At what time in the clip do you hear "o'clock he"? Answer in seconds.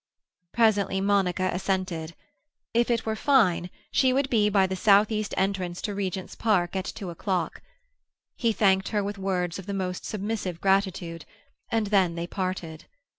7.11-8.51